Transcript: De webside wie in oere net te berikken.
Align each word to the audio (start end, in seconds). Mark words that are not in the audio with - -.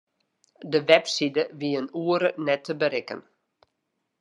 De 0.71 0.79
webside 0.87 1.43
wie 1.59 1.77
in 1.81 1.89
oere 2.05 2.29
net 2.47 2.63
te 2.65 2.73
berikken. 2.81 3.21